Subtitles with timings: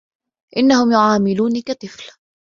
[0.57, 2.13] إنهم يعاملوني كطفل.